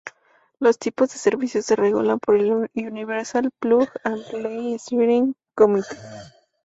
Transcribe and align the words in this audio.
Los 0.59 0.79
tipos 0.79 1.09
de 1.13 1.19
servicio 1.19 1.61
se 1.61 1.75
regulan 1.75 2.17
por 2.19 2.35
el 2.35 2.71
Universal 2.73 3.51
Plug 3.59 3.87
and 4.03 4.27
Play 4.31 4.79
Steering 4.79 5.35
Committee. 5.53 5.95